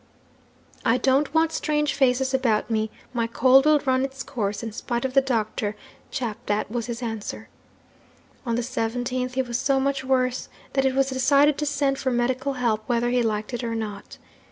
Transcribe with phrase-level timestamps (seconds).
[0.83, 5.05] "I don't want strange faces about me; my cold will run its course, in spite
[5.05, 5.75] of the doctor,"
[6.47, 7.49] that was his answer.
[8.43, 12.09] On the 17th he was so much worse that it was decided to send for
[12.09, 14.17] medical help whether he liked it or not.